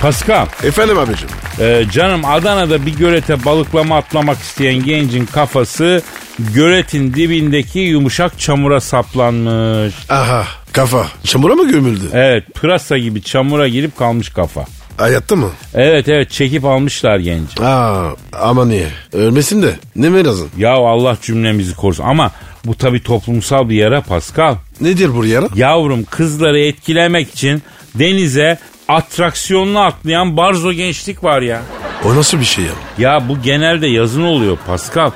[0.00, 1.28] Pascal Efendim abicim.
[1.60, 6.02] Ee, canım Adana'da bir gölete balıklama atlamak isteyen gencin kafası
[6.38, 9.94] göletin dibindeki yumuşak çamura saplanmış.
[10.08, 11.06] Aha kafa.
[11.24, 12.04] Çamura mı gömüldü?
[12.12, 14.64] Evet pırasa gibi çamura girip kalmış kafa.
[14.96, 15.50] Hayatta mı?
[15.74, 17.62] Evet evet çekip almışlar genci.
[17.62, 18.88] Aa ama niye?
[19.12, 19.74] Ölmesin de.
[19.96, 20.50] Ne mi lazım?
[20.58, 22.30] Ya Allah cümlemizi korusun ama
[22.64, 24.56] bu tabi toplumsal bir yara Pascal.
[24.80, 25.48] Nedir bu yara?
[25.54, 27.62] Yavrum kızları etkilemek için
[27.94, 31.62] denize atraksiyonlu atlayan barzo gençlik var ya.
[32.04, 32.70] O nasıl bir şey ya?
[32.98, 35.10] Ya bu genelde yazın oluyor Pascal.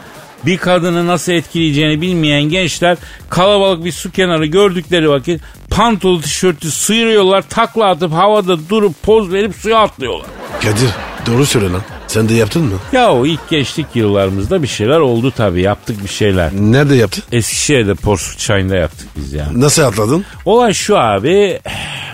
[0.46, 2.96] Bir kadını nasıl etkileyeceğini bilmeyen gençler
[3.30, 9.54] kalabalık bir su kenarı gördükleri vakit pantolu tişörtü sıyırıyorlar takla atıp havada durup poz verip
[9.54, 10.26] suya atlıyorlar.
[10.62, 10.90] Kadir
[11.26, 11.82] doğru söyle lan.
[12.06, 12.72] Sen de yaptın mı?
[12.92, 16.52] Ya o ilk gençlik yıllarımızda bir şeyler oldu tabii yaptık bir şeyler.
[16.52, 17.24] Nerede yaptın?
[17.32, 19.46] Eskişehir'de Porsuk Çayı'nda yaptık biz ya.
[19.54, 20.24] Nasıl atladın?
[20.44, 21.60] Olay şu abi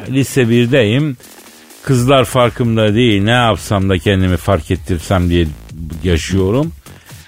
[0.08, 1.14] lise 1'deyim.
[1.82, 5.46] Kızlar farkımda değil ne yapsam da kendimi fark ettirsem diye
[6.04, 6.72] yaşıyorum.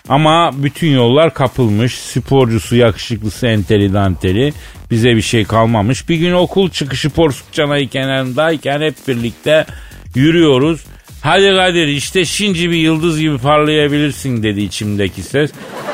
[0.08, 1.98] Ama bütün yollar kapılmış.
[1.98, 4.52] Sporcusu, yakışıklısı, enteli, danteli.
[4.90, 6.08] Bize bir şey kalmamış.
[6.08, 9.66] Bir gün okul çıkışı Porsuk Çanayı kenarındayken hep birlikte
[10.14, 10.84] yürüyoruz.
[11.20, 15.50] Hadi Kadir işte şimdi bir yıldız gibi parlayabilirsin dedi içimdeki ses.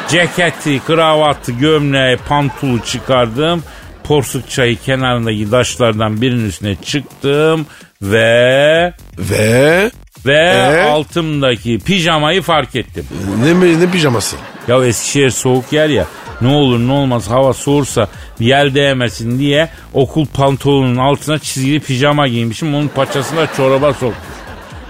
[0.08, 3.62] Ceketi, kravatı, gömleği, pantolu çıkardım.
[4.10, 7.66] Porsuk çayı kenarındaki taşlardan birinin üstüne çıktım
[8.02, 9.90] ve Ve
[10.26, 10.82] ve Ee?
[10.82, 13.06] altımdaki pijamayı fark ettim.
[13.44, 14.36] ne, ne pijaması?
[14.68, 16.06] Ya Eskişehir soğuk yer ya.
[16.40, 18.08] Ne olur ne olmaz hava soğursa
[18.40, 22.74] yel değmesin diye okul pantolonunun altına çizgili pijama giymişim.
[22.74, 24.16] Onun paçasına çoraba sokmuş.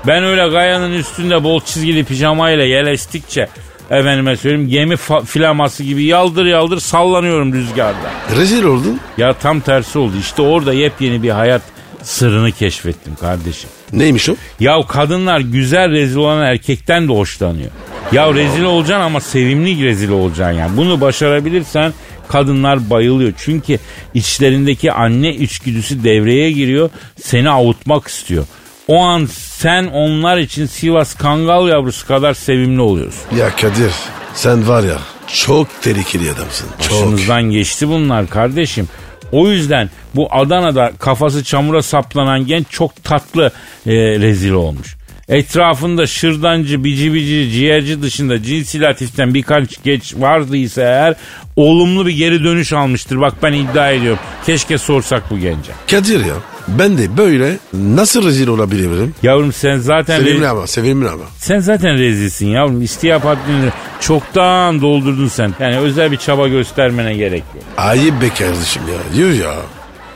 [0.06, 3.48] Ben öyle gayanın üstünde bol çizgili pijamayla yel estikçe
[3.90, 8.10] efendime söyleyeyim gemi filaması gibi yaldır yaldır sallanıyorum rüzgarda.
[8.36, 9.00] Rezil oldun.
[9.18, 10.12] Ya tam tersi oldu.
[10.20, 11.62] İşte orada yepyeni bir hayat
[12.02, 13.70] sırrını keşfettim kardeşim.
[13.92, 14.34] Neymiş o?
[14.60, 17.70] Ya kadınlar güzel rezil olan erkekten de hoşlanıyor.
[18.12, 20.76] Ya rezil olacaksın ama sevimli rezil olacaksın yani.
[20.76, 21.92] Bunu başarabilirsen
[22.28, 23.32] kadınlar bayılıyor.
[23.38, 23.78] Çünkü
[24.14, 26.90] içlerindeki anne içgüdüsü devreye giriyor.
[27.22, 28.44] Seni avutmak istiyor.
[28.90, 33.36] O an sen onlar için Sivas Kangal yavrusu kadar sevimli oluyorsun.
[33.38, 33.92] Ya Kadir
[34.34, 36.68] sen var ya çok tehlikeli adamsın.
[36.80, 36.90] Çok.
[36.90, 38.88] Başımızdan geçti bunlar kardeşim.
[39.32, 43.52] O yüzden bu Adana'da kafası çamura saplanan genç çok tatlı
[43.86, 44.96] e, rezil olmuş.
[45.30, 51.14] Etrafında şırdancı, bici bici, ciğerci dışında cinsi latiften birkaç geç vardıysa eğer
[51.56, 53.20] olumlu bir geri dönüş almıştır.
[53.20, 54.18] Bak ben iddia ediyorum.
[54.46, 55.72] Keşke sorsak bu gence.
[55.90, 56.34] Kadir ya
[56.68, 59.14] ben de böyle nasıl rezil olabilirim?
[59.22, 61.24] Yavrum sen zaten Sevimli ama sevimli ama.
[61.38, 62.82] sen zaten rezilsin yavrum.
[62.82, 65.54] İstiyap haddini çoktan doldurdun sen.
[65.60, 67.64] Yani özel bir çaba göstermene gerek yok.
[67.76, 69.22] Ayıp be kardeşim ya.
[69.26, 69.54] Yuh ya.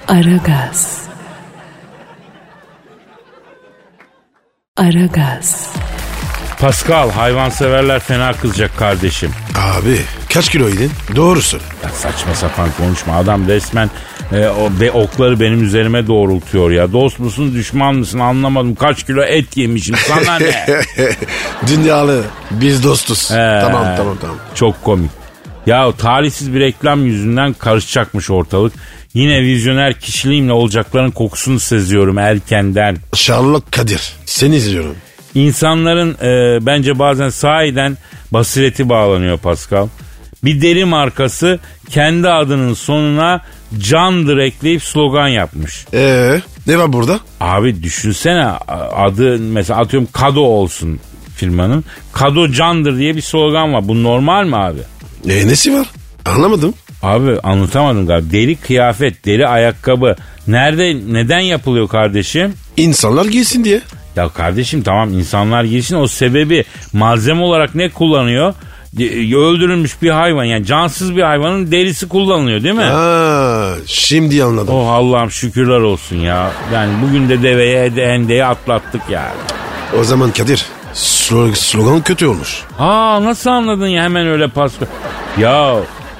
[0.09, 1.04] Aragaz.
[4.77, 5.71] Aragaz.
[6.61, 9.31] Pascal hayvanseverler fena kızacak kardeşim.
[9.59, 10.01] Abi
[10.35, 10.91] kaç kiloydun?
[11.17, 11.65] Doğru söyle.
[11.85, 13.17] Ya saçma sapan konuşma.
[13.17, 13.91] Adam resmen
[14.33, 16.93] e, o be, okları benim üzerime doğrultuyor ya.
[16.93, 18.75] Dost musun düşman mısın anlamadım.
[18.75, 20.67] Kaç kilo et yemişim sana ne?
[21.67, 23.31] Dünyalı biz dostuz.
[23.31, 24.37] Ee, Tamam tamam tamam.
[24.55, 25.11] Çok komik.
[25.67, 28.73] Ya talihsiz bir reklam yüzünden karışacakmış ortalık.
[29.15, 32.97] Yine vizyoner kişiliğimle olacakların kokusunu seziyorum erkenden.
[33.15, 34.13] Sherlock Kadir.
[34.27, 34.97] Seni izliyorum.
[35.35, 37.97] İnsanların e, bence bazen sahiden
[38.31, 39.89] basireti bağlanıyor Pascal.
[40.45, 41.59] Bir deri markası
[41.91, 43.41] kendi adının sonuna
[43.79, 45.87] candır ekleyip slogan yapmış.
[45.95, 47.21] Ee, ne var burada?
[47.41, 48.45] Abi düşünsene
[48.97, 51.01] adı mesela atıyorum Kado olsun
[51.37, 51.85] firmanın.
[52.13, 53.89] Kado candır diye bir slogan var.
[53.89, 54.81] Bu normal mi abi?
[55.29, 55.87] E, nesi var?
[56.25, 56.75] Anlamadım.
[57.05, 58.31] Abi anlatamadım galiba.
[58.33, 60.17] Deri kıyafet, deri ayakkabı
[60.49, 62.55] nerede neden yapılıyor kardeşim?
[62.77, 63.81] İnsanlar giysin diye.
[64.17, 68.55] Ya kardeşim tamam insanlar girsin o sebebi malzeme olarak ne kullanıyor?
[69.01, 72.83] E, Öldürülmüş bir hayvan yani cansız bir hayvanın derisi kullanılıyor değil mi?
[72.83, 74.75] Ha, şimdi anladım.
[74.75, 76.51] Oh Allah'ım şükürler olsun ya.
[76.75, 79.35] Yani bugün de deveye de hendeye atlattık yani.
[80.01, 80.65] O zaman Kadir
[80.95, 82.63] slo- slogan kötü olmuş.
[82.79, 84.87] Aa nasıl anladın ya hemen öyle Pascal?
[85.39, 85.77] Ya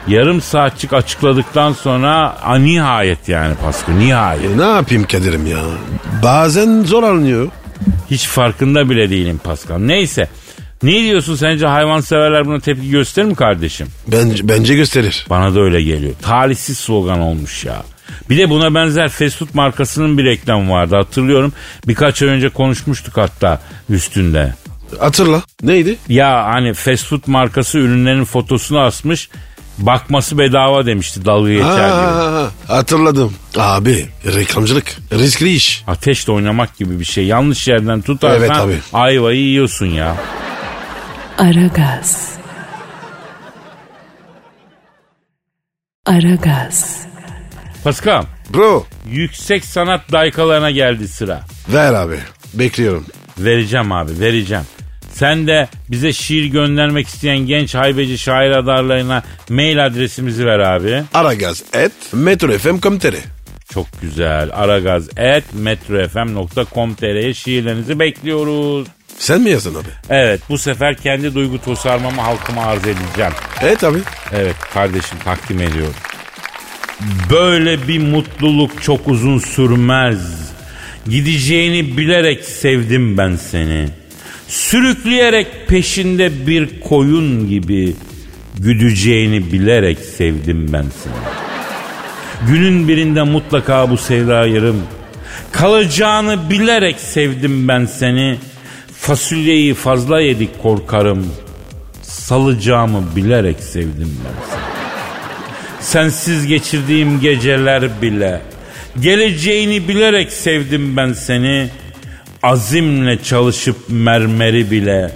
[0.09, 4.51] yarım saatçik açıkladıktan sonra a, nihayet yani Pascal nihayet.
[4.51, 5.59] E, ne yapayım Kadir'im ya?
[6.23, 7.49] Bazen zor alınıyor.
[8.11, 9.79] Hiç farkında bile değilim Pascal.
[9.79, 10.29] Neyse.
[10.83, 13.87] Ne diyorsun sence hayvanseverler buna tepki gösterir mi kardeşim?
[14.09, 15.27] Bence, bence gösterir.
[15.31, 16.13] Bana da öyle geliyor.
[16.23, 17.83] Talihsiz slogan olmuş ya.
[18.31, 21.53] Bir de buna benzer fast food markasının bir reklamı vardı hatırlıyorum.
[21.87, 24.55] Birkaç ay önce konuşmuştuk hatta üstünde.
[25.01, 25.43] Hatırla.
[25.63, 25.97] Neydi?
[26.09, 29.29] Ya hani fast food markası ürünlerin fotosunu asmış.
[29.79, 32.11] Bakması bedava demişti dalga geçer gibi.
[32.15, 33.35] Ha, hatırladım.
[33.57, 35.85] Abi reklamcılık riskli iş.
[35.87, 37.27] Ateşle oynamak gibi bir şey.
[37.27, 38.79] Yanlış yerden tutarsan Evet, tabii.
[38.93, 40.17] ayvayı yiyorsun ya.
[41.39, 42.29] Aragaz.
[46.07, 46.99] Aragaz.
[47.85, 51.41] Pascal Bro yüksek sanat daykalarına geldi sıra.
[51.69, 52.19] ver abi.
[52.55, 53.05] Bekliyorum.
[53.39, 54.65] Vereceğim abi vereceğim.
[55.15, 61.03] Sen de bize şiir göndermek isteyen genç haybeci şair adarlarına mail adresimizi ver abi.
[61.15, 63.15] Aragaz et metrofm.com.tr
[63.73, 64.51] Çok güzel.
[64.53, 68.89] aragaz.metrofm.com.tr'ye şiirlerinizi bekliyoruz.
[69.19, 69.89] Sen mi yazdın abi?
[70.11, 73.33] Evet bu sefer kendi duygu tosarmamı halkıma arz edeceğim.
[73.63, 73.99] Evet abi.
[74.33, 75.95] Evet kardeşim takdim ediyorum.
[77.31, 80.19] Böyle bir mutluluk çok uzun sürmez.
[81.11, 83.89] Gideceğini bilerek sevdim ben seni.
[84.49, 87.97] Sürükleyerek peşinde bir koyun gibi
[88.59, 91.15] güdeceğini bilerek sevdim ben seni.
[92.49, 94.83] Günün birinde mutlaka bu sevda yarım.
[95.53, 98.39] Kalacağını bilerek sevdim ben seni.
[98.99, 101.27] Fasulyeyi fazla yedik korkarım.
[102.03, 104.65] Salacağımı bilerek sevdim ben seni.
[105.81, 108.41] Sensiz geçirdiğim geceler bile.
[109.01, 111.69] Geleceğini bilerek sevdim ben seni.
[112.45, 115.11] Azimle çalışıp mermeri bile.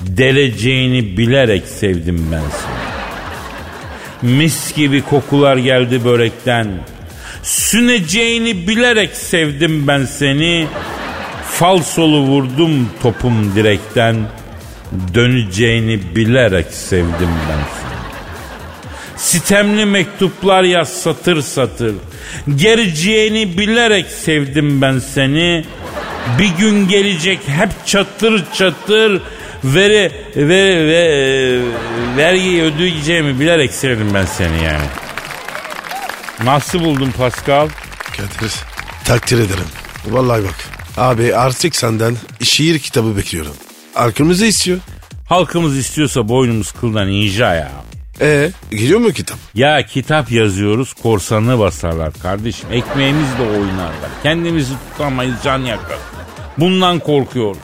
[0.00, 4.36] Deleceğini bilerek sevdim ben seni.
[4.36, 6.68] Mis gibi kokular geldi börekten.
[7.42, 10.66] Süneceğini bilerek sevdim ben seni.
[11.50, 14.16] Falsolu vurdum topum direkten.
[15.14, 17.81] Döneceğini bilerek sevdim ben seni.
[19.22, 21.94] Sitemli mektuplar yaz satır satır.
[22.56, 25.64] Gereceğini bilerek sevdim ben seni.
[26.38, 29.22] Bir gün gelecek hep çatır çatır
[29.64, 31.60] veri ve, ve
[32.16, 34.86] vergiyi ödeyeceğimi bilerek sevdim ben seni yani.
[36.44, 37.68] Nasıl buldun Pascal?
[38.16, 38.52] Kadir
[39.04, 39.68] takdir ederim.
[40.06, 40.56] Vallahi bak.
[40.96, 43.54] Abi artık senden şiir kitabı bekliyorum.
[43.94, 44.78] Arkamızda istiyor.
[45.28, 47.72] Halkımız istiyorsa boynumuz kıldan inja ya.
[48.22, 49.38] E geliyor mu kitap?
[49.54, 52.68] Ya kitap yazıyoruz korsanlığı basarlar kardeşim.
[52.72, 54.10] Ekmeğimizle oynarlar.
[54.22, 55.98] Kendimizi tutamayız can yakar.
[56.58, 57.58] Bundan korkuyoruz.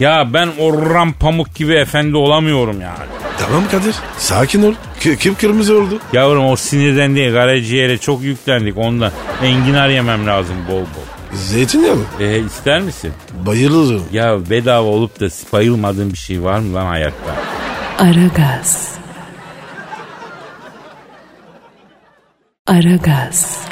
[0.00, 2.98] Ya ben Orhan Pamuk gibi efendi olamıyorum yani.
[3.38, 4.74] Tamam Kadir sakin ol.
[5.00, 5.98] K- kıpkırmızı oldu.
[6.12, 9.12] Yavrum o sinirden değil karaciğere çok yüklendik ondan.
[9.42, 11.36] Enginar yemem lazım bol bol.
[11.36, 12.04] Zeytinyağı mı?
[12.20, 13.12] E, ister misin?
[13.46, 14.02] Bayılırım.
[14.12, 17.34] Ya bedava olup da bayılmadığın bir şey var mı lan hayatta?
[17.98, 18.91] Aragaz.
[22.66, 23.66] Aragaz.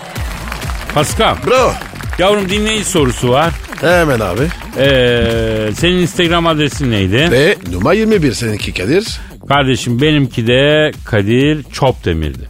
[0.95, 1.37] Pascal.
[1.47, 1.73] Bro.
[2.19, 3.53] Yavrum dinleyici sorusu var.
[3.81, 4.43] Hemen abi.
[4.79, 7.29] Ee, senin Instagram adresin neydi?
[7.31, 9.21] Ve numara 21 seninki Kadir.
[9.49, 12.49] Kardeşim benimki de Kadir Çopdemir'di.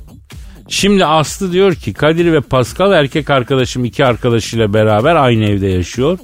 [0.68, 6.18] Şimdi Aslı diyor ki Kadir ve Pascal erkek arkadaşım iki arkadaşıyla beraber aynı evde yaşıyor.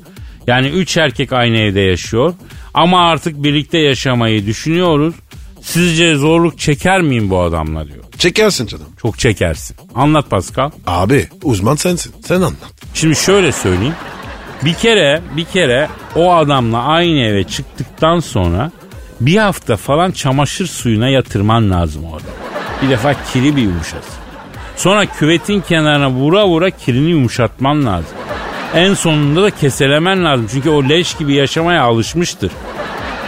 [0.47, 2.35] Yani üç erkek aynı evde yaşıyor.
[2.75, 5.15] Ama artık birlikte yaşamayı düşünüyoruz.
[5.63, 8.06] Sizce zorluk çeker miyim bu adamla diyor.
[8.19, 8.87] Çekersin canım.
[9.03, 9.77] Çok çekersin.
[9.95, 10.71] Anlat Pascal.
[10.87, 12.15] Abi uzman sensin.
[12.25, 12.57] Sen anlat.
[12.95, 13.95] Şimdi şöyle söyleyeyim.
[14.65, 18.71] Bir kere bir kere o adamla aynı eve çıktıktan sonra
[19.21, 22.29] bir hafta falan çamaşır suyuna yatırman lazım orada.
[22.83, 24.15] Bir defa kiri bir yumuşasın.
[24.77, 28.17] Sonra küvetin kenarına vura vura kirini yumuşatman lazım.
[28.75, 30.49] En sonunda da keselemen lazım.
[30.53, 32.53] Çünkü o leş gibi yaşamaya alışmıştır.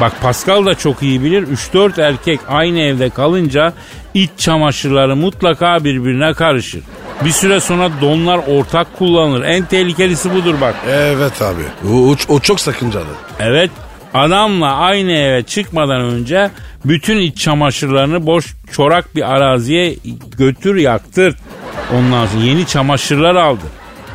[0.00, 1.46] Bak Pascal da çok iyi bilir.
[1.46, 3.72] 3-4 erkek aynı evde kalınca
[4.14, 6.82] iç çamaşırları mutlaka birbirine karışır.
[7.24, 9.42] Bir süre sonra donlar ortak kullanılır.
[9.44, 10.74] En tehlikelisi budur bak.
[10.88, 11.62] Evet abi.
[11.92, 13.04] O, o, o çok sakıncalı.
[13.40, 13.70] Evet
[14.14, 16.50] adamla aynı eve çıkmadan önce
[16.84, 19.94] bütün iç çamaşırlarını boş çorak bir araziye
[20.38, 21.36] götür yaktır.
[21.94, 23.64] Ondan sonra yeni çamaşırlar aldı.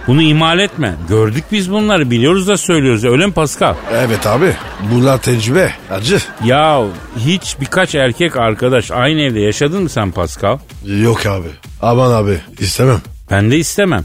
[0.08, 0.96] Bunu imal etme.
[1.10, 3.06] Gördük biz bunları biliyoruz da söylüyoruz.
[3.06, 3.76] Öyle mi Pascal?
[3.94, 4.54] Evet abi.
[4.92, 5.72] Bunlar tecrübe.
[5.92, 6.20] Acı.
[6.44, 6.84] Ya
[7.26, 10.58] hiç birkaç erkek arkadaş aynı evde yaşadın mı sen Pascal?
[10.86, 11.48] Yok abi.
[11.82, 13.02] Aman abi istemem.
[13.32, 14.04] Ben de istemem.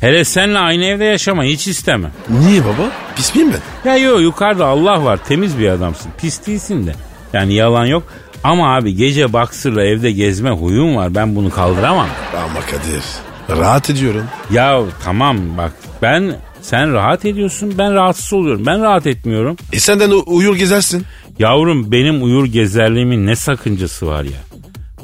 [0.00, 2.10] Hele seninle aynı evde yaşamayı hiç istemem.
[2.30, 2.90] Niye baba?
[3.16, 3.52] Pis miyim
[3.84, 3.90] ben?
[3.90, 6.10] Ya yok yukarıda Allah var temiz bir adamsın.
[6.18, 6.92] Pis değilsin de.
[7.32, 8.02] Yani yalan yok.
[8.44, 11.14] Ama abi gece baksırla evde gezme huyum var.
[11.14, 12.06] Ben bunu kaldıramam.
[12.36, 13.02] Ama Kadir.
[13.50, 14.24] Rahat ediyorum.
[14.50, 18.66] Ya tamam bak ben sen rahat ediyorsun ben rahatsız oluyorum.
[18.66, 19.56] Ben rahat etmiyorum.
[19.72, 21.04] E senden u- uyur gezersin.
[21.38, 24.38] Yavrum benim uyur gezerliğimin ne sakıncası var ya.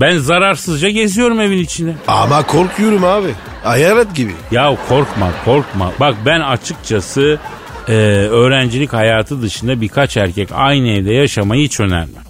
[0.01, 1.95] Ben zararsızca geziyorum evin içinde.
[2.09, 3.29] Ama korkuyorum abi.
[3.65, 4.33] Hayalet gibi.
[4.51, 5.93] Ya korkma korkma.
[6.01, 7.39] Bak ben açıkçası
[7.89, 7.93] e,
[8.31, 12.25] öğrencilik hayatı dışında birkaç erkek aynı evde yaşamayı hiç önermem.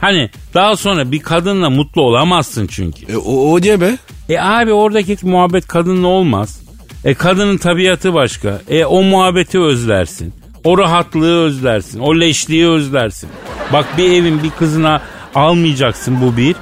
[0.00, 3.12] Hani daha sonra bir kadınla mutlu olamazsın çünkü.
[3.12, 3.96] E, o, o niye be?
[4.28, 6.60] E abi oradaki muhabbet kadınla olmaz.
[7.04, 8.60] E kadının tabiatı başka.
[8.68, 10.34] E o muhabbeti özlersin.
[10.64, 12.00] O rahatlığı özlersin.
[12.00, 13.30] O leşliği özlersin.
[13.72, 15.02] Bak bir evin bir kızına
[15.34, 16.56] almayacaksın bu bir.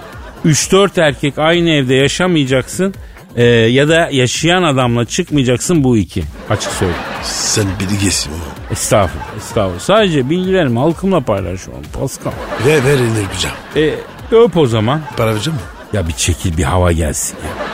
[0.44, 2.94] 3-4 erkek aynı evde yaşamayacaksın.
[3.36, 6.22] E, ya da yaşayan adamla çıkmayacaksın bu iki.
[6.50, 7.02] Açık söyleyeyim.
[7.22, 8.72] Sen bilgisin o.
[8.72, 9.80] Estağfurullah, estağfurullah.
[9.80, 12.32] Sadece bilgilerimi halkımla paylaşıyorum Pascal.
[12.66, 13.50] Ver ver inir güzel.
[13.76, 13.94] E,
[14.30, 15.00] öp o zaman.
[15.16, 15.75] Para vereceğim mi?
[15.92, 17.66] Ya bir çekil bir hava gelsin ya.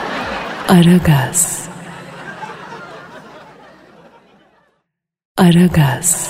[0.75, 1.59] Aragaz.
[5.37, 6.29] Aragaz.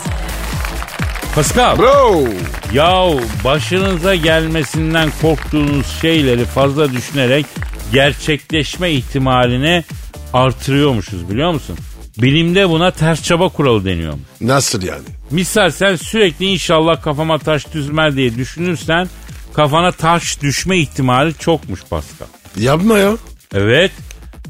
[1.36, 1.78] Pascal.
[1.78, 2.24] Bro.
[2.74, 7.46] Yahu başınıza gelmesinden korktuğunuz şeyleri fazla düşünerek
[7.94, 9.84] gerçekleşme ihtimalini
[10.34, 11.78] artırıyormuşuz biliyor musun?
[12.18, 14.14] Bilimde buna ters çaba kuralı deniyor.
[14.42, 15.04] Nasıl yani?
[15.32, 19.08] Misal sen sürekli inşallah kafama taş düşmez diye düşünürsen
[19.54, 22.28] kafana taş düşme ihtimali çokmuş Pascal.
[22.58, 23.12] Yapma ya.
[23.54, 23.92] Evet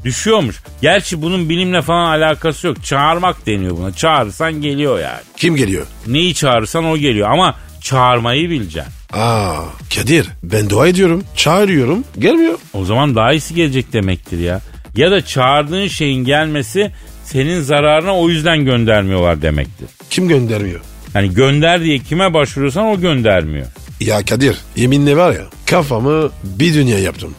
[0.06, 0.56] düşüyormuş.
[0.82, 2.84] Gerçi bunun bilimle falan alakası yok.
[2.84, 3.92] Çağırmak deniyor buna.
[3.96, 5.22] Çağırırsan geliyor yani.
[5.38, 5.86] Kim geliyor?
[6.08, 8.94] Neyi çağırırsan o geliyor ama çağırmayı bileceksin.
[9.14, 9.56] Aa
[9.96, 11.24] Kadir ben dua ediyorum.
[11.36, 12.04] Çağırıyorum.
[12.20, 12.58] Gelmiyor.
[12.74, 14.62] O zaman daha iyisi gelecek demektir ya.
[14.96, 16.92] Ya da çağırdığın şeyin gelmesi
[17.26, 19.88] senin zararına o yüzden göndermiyorlar demektir.
[20.10, 20.80] Kim göndermiyor?
[21.16, 23.68] Yani gönder diye kime başvuruyorsan o göndermiyor.
[24.00, 27.36] Ya Kadir yeminle var ya kafamı bir dünya yaptım.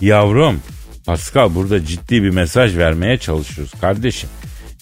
[0.00, 0.60] Yavrum
[1.06, 4.28] Pascal burada ciddi bir mesaj vermeye çalışıyoruz kardeşim.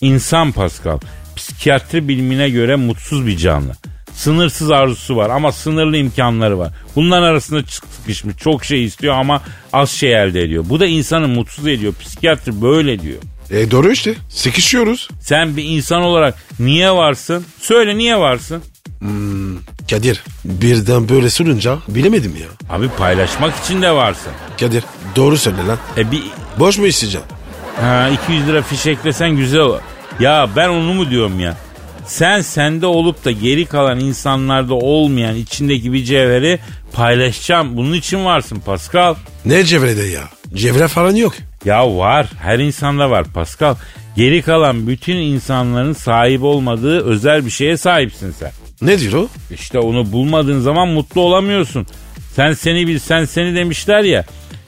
[0.00, 0.98] İnsan Pascal
[1.36, 3.72] psikiyatri bilimine göre mutsuz bir canlı.
[4.14, 6.72] Sınırsız arzusu var ama sınırlı imkanları var.
[6.96, 10.64] Bunların arasında sıkışmış çok şey istiyor ama az şey elde ediyor.
[10.68, 11.94] Bu da insanı mutsuz ediyor.
[12.00, 13.18] Psikiyatr böyle diyor.
[13.50, 14.14] E doğru işte.
[14.28, 15.08] Sıkışıyoruz.
[15.20, 17.44] Sen bir insan olarak niye varsın?
[17.60, 18.62] Söyle niye varsın?
[19.90, 22.76] Kadir birden böyle sorunca bilemedim ya.
[22.76, 24.32] Abi paylaşmak için de varsın.
[24.60, 24.84] Kadir
[25.16, 25.78] doğru söyle lan.
[25.96, 26.22] E bir
[26.58, 27.26] Boş mu isteyeceğim?
[27.80, 29.78] ha, 200 lira fiş eklesen güzel olur.
[30.20, 31.56] Ya ben onu mu diyorum ya?
[32.06, 36.58] Sen sende olup da geri kalan insanlarda olmayan içindeki bir cevheri
[36.92, 37.76] paylaşacağım.
[37.76, 39.14] Bunun için varsın Pascal.
[39.44, 40.22] Ne cevrede ya?
[40.54, 41.34] Cevre falan yok.
[41.64, 42.26] Ya var.
[42.42, 43.74] Her insanda var Pascal.
[44.16, 48.50] Geri kalan bütün insanların sahip olmadığı özel bir şeye sahipsin sen.
[48.82, 49.28] Ne diyor o?
[49.54, 51.86] İşte onu bulmadığın zaman mutlu olamıyorsun.
[52.36, 54.24] Sen seni bil sen seni demişler ya.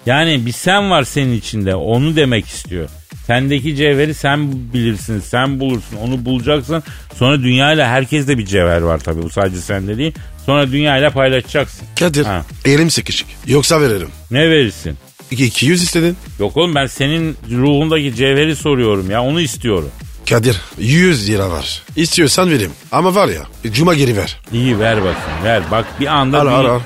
[0.06, 2.88] Yani bir sen var senin içinde onu demek istiyor.
[3.26, 6.82] Sendeki cevheri sen bilirsin, sen bulursun, onu bulacaksın.
[7.18, 10.12] Sonra dünyayla herkes de bir cevher var tabii bu sadece sende değil.
[10.46, 11.86] Sonra dünyayla paylaşacaksın.
[11.98, 12.44] Kadir Ha.
[12.64, 13.26] elim sıkışık.
[13.46, 14.08] Yoksa veririm.
[14.30, 14.96] Ne verirsin?
[15.30, 16.16] İki, 200 istedin.
[16.40, 19.90] Yok oğlum ben senin ruhundaki cevheri soruyorum ya onu istiyorum.
[20.28, 21.82] Kadir 100 lira var.
[21.96, 22.72] İstiyorsan vereyim.
[22.92, 24.40] Ama var ya cuma geri ver.
[24.52, 25.62] İyi ver bakayım ver.
[25.70, 26.80] Bak bir anda Al al al.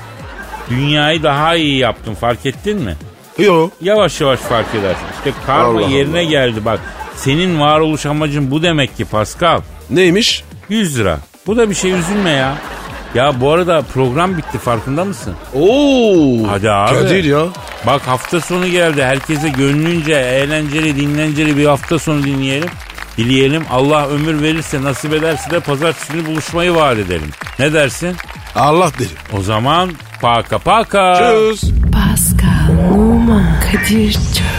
[0.69, 2.95] dünyayı daha iyi yaptın fark ettin mi?
[3.39, 3.69] Yo.
[3.81, 5.05] Yavaş yavaş fark edersin.
[5.17, 6.23] İşte karma Allah yerine Allah.
[6.23, 6.79] geldi bak.
[7.15, 9.61] Senin varoluş amacın bu demek ki Pascal.
[9.89, 10.43] Neymiş?
[10.69, 11.19] 100 lira.
[11.47, 12.57] Bu da bir şey üzülme ya.
[13.15, 15.33] Ya bu arada program bitti farkında mısın?
[15.55, 16.47] Oo.
[16.47, 16.93] Hadi abi.
[16.93, 17.45] Kadir ya.
[17.87, 19.03] Bak hafta sonu geldi.
[19.03, 22.69] Herkese gönlünce eğlenceli dinlenceli bir hafta sonu dinleyelim.
[23.19, 27.29] Dileyelim Allah ömür verirse nasip ederse de pazartesi günü buluşmayı vaat edelim.
[27.59, 28.15] Ne dersin?
[28.55, 29.11] Allah derim.
[29.33, 31.13] O zaman paka paka.
[31.15, 31.71] Tschüss.
[31.93, 34.58] Pascal, Oman, Kadir çok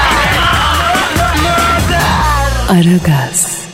[2.69, 3.70] Aragaz.